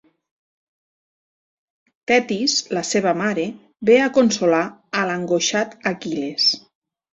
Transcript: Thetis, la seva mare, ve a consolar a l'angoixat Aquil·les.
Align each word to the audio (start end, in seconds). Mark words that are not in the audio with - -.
Thetis, 2.13 2.55
la 2.79 2.83
seva 2.93 3.13
mare, 3.21 3.45
ve 3.91 4.01
a 4.07 4.09
consolar 4.17 4.65
a 5.03 5.07
l'angoixat 5.13 5.81
Aquil·les. 5.95 6.53